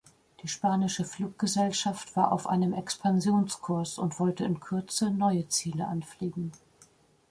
[0.41, 6.53] Die spanische Fluggesellschaft war auf einem Expansionskurs und wollte in Kürze neue Ziele anfliegen.